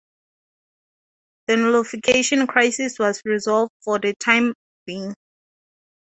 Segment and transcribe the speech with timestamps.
[1.45, 4.55] The Nullification Crisis was resolved for the time
[4.87, 5.13] being.